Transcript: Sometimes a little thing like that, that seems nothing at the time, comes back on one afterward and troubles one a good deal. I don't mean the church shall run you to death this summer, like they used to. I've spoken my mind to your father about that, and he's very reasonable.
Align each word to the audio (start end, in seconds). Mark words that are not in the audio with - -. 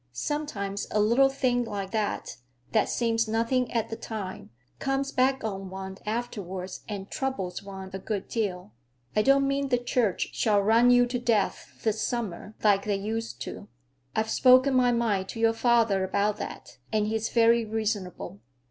Sometimes 0.13 0.87
a 0.89 0.99
little 0.99 1.29
thing 1.29 1.63
like 1.63 1.91
that, 1.91 2.37
that 2.71 2.89
seems 2.89 3.27
nothing 3.27 3.71
at 3.71 3.91
the 3.91 3.95
time, 3.95 4.49
comes 4.79 5.11
back 5.11 5.43
on 5.43 5.69
one 5.69 5.99
afterward 6.07 6.71
and 6.89 7.07
troubles 7.11 7.61
one 7.61 7.91
a 7.93 7.99
good 7.99 8.27
deal. 8.27 8.71
I 9.15 9.21
don't 9.21 9.47
mean 9.47 9.69
the 9.69 9.77
church 9.77 10.29
shall 10.33 10.59
run 10.59 10.89
you 10.89 11.05
to 11.05 11.19
death 11.19 11.81
this 11.83 12.01
summer, 12.01 12.55
like 12.63 12.85
they 12.85 12.95
used 12.95 13.41
to. 13.43 13.67
I've 14.15 14.31
spoken 14.31 14.73
my 14.73 14.91
mind 14.91 15.29
to 15.29 15.39
your 15.39 15.53
father 15.53 16.03
about 16.03 16.37
that, 16.37 16.79
and 16.91 17.05
he's 17.05 17.29
very 17.29 17.63
reasonable. 17.63 18.39